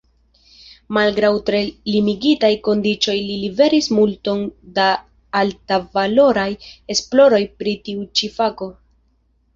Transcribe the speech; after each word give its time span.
Malgraŭ 0.97 1.29
tre 1.49 1.57
limigitaj 1.95 2.49
kondiĉoj 2.67 3.15
li 3.27 3.35
liveris 3.43 3.89
multon 3.99 4.41
da 4.79 4.87
altvaloraj 5.43 6.49
esploroj 6.95 7.43
pri 7.61 7.77
tiu 7.87 8.09
ĉi 8.21 8.33
fako. 8.41 8.73